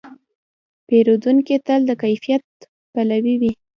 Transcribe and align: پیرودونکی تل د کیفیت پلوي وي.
پیرودونکی 0.87 1.55
تل 1.67 1.81
د 1.89 1.91
کیفیت 2.03 2.43
پلوي 2.93 3.35
وي. 3.41 3.51